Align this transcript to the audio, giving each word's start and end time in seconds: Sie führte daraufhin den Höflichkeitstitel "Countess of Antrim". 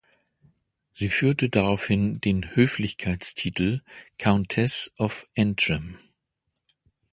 Sie 0.93 1.09
führte 1.09 1.49
daraufhin 1.49 2.19
den 2.21 2.55
Höflichkeitstitel 2.55 3.83
"Countess 4.17 4.91
of 4.97 5.29
Antrim". 5.37 5.95